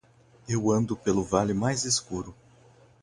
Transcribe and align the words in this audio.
Eu 0.49 0.71
ando 0.71 0.97
pelo 0.97 1.21
vale 1.23 1.53
mais 1.53 1.85
escuro. 1.85 2.33